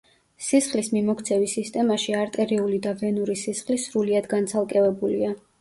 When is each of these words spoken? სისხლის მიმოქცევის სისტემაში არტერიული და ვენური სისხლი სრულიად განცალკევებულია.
სისხლის 0.45 0.87
მიმოქცევის 0.95 1.53
სისტემაში 1.57 2.17
არტერიული 2.21 2.81
და 2.89 2.97
ვენური 3.03 3.39
სისხლი 3.45 3.81
სრულიად 3.87 4.31
განცალკევებულია. 4.37 5.33